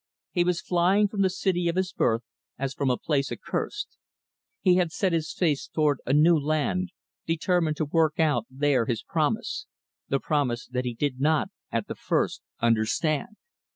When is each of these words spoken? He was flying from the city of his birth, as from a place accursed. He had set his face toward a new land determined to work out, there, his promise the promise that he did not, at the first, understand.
He 0.31 0.43
was 0.43 0.61
flying 0.63 1.07
from 1.07 1.21
the 1.21 1.29
city 1.29 1.67
of 1.69 1.75
his 1.75 1.93
birth, 1.93 2.23
as 2.57 2.73
from 2.73 2.89
a 2.89 2.97
place 2.97 3.31
accursed. 3.31 3.99
He 4.59 4.77
had 4.77 4.91
set 4.91 5.13
his 5.13 5.31
face 5.31 5.67
toward 5.67 5.99
a 6.07 6.11
new 6.11 6.35
land 6.39 6.89
determined 7.27 7.77
to 7.77 7.85
work 7.85 8.19
out, 8.19 8.47
there, 8.49 8.87
his 8.87 9.03
promise 9.03 9.67
the 10.09 10.19
promise 10.19 10.65
that 10.65 10.85
he 10.85 10.95
did 10.95 11.19
not, 11.19 11.49
at 11.71 11.85
the 11.87 11.93
first, 11.93 12.41
understand. 12.59 13.35